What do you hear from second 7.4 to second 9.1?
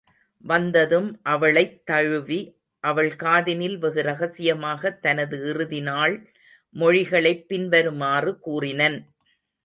பின் வருமாறு கூறினன்.